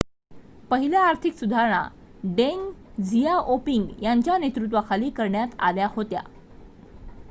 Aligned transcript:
पहिल्या 0.69 1.01
आर्थिक 1.05 1.33
सुधारणा 1.33 1.83
डेंग 2.35 3.01
झियाओपिंग 3.01 3.87
यांच्या 4.03 4.37
नेतृत्वाखाली 4.37 5.09
करण्यात 5.09 5.55
आल्या 5.59 5.87
होत्या 5.91 6.21